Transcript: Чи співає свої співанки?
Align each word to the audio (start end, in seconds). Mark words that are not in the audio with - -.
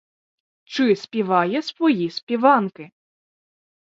Чи 0.63 0.95
співає 0.95 1.61
свої 1.61 2.09
співанки? 2.09 2.91